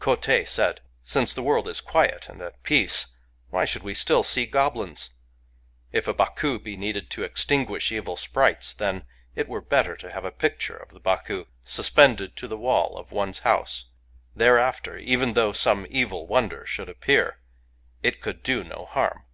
[0.00, 3.06] Kotei said:^ Since the world is quiet and at peace,
[3.48, 5.08] why should we still see goblins?
[5.92, 10.26] If a Baku be needed to extinguish evil sprites, then it were better to have
[10.26, 13.86] a picture of the Baku suspended to the wall of one's house.
[14.36, 17.38] There after, even though some evil Wonder should appear,
[18.02, 19.24] it could do no harm.'